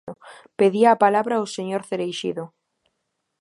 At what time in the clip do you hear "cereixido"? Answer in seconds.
1.89-2.43